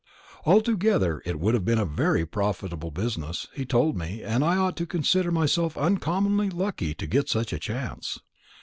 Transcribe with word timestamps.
Altogether 0.47 1.21
it 1.25 1.39
would 1.39 1.63
be 1.63 1.73
a 1.73 1.85
very 1.85 2.25
profitable 2.25 2.89
business, 2.89 3.45
he 3.53 3.67
told 3.67 3.95
me, 3.95 4.23
and 4.23 4.43
I 4.43 4.57
ought 4.57 4.75
to 4.77 4.87
consider 4.87 5.29
myself 5.29 5.77
uncommonly 5.77 6.49
lucky 6.49 6.95
to 6.95 7.05
get 7.05 7.29
such 7.29 7.53
a 7.53 7.59
chance. 7.59 8.19